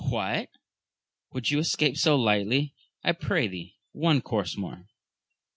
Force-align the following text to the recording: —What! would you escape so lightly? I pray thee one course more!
—What! 0.09 0.49
would 1.31 1.51
you 1.51 1.59
escape 1.59 1.95
so 1.95 2.15
lightly? 2.15 2.73
I 3.03 3.11
pray 3.11 3.47
thee 3.47 3.77
one 3.91 4.21
course 4.21 4.57
more! 4.57 4.87